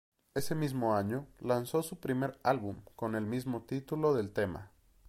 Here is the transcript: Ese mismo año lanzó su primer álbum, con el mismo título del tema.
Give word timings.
Ese 0.33 0.55
mismo 0.55 0.95
año 0.95 1.27
lanzó 1.41 1.83
su 1.83 1.99
primer 1.99 2.35
álbum, 2.41 2.77
con 2.95 3.13
el 3.13 3.27
mismo 3.27 3.61
título 3.65 4.15
del 4.15 4.33
tema. 4.33 4.71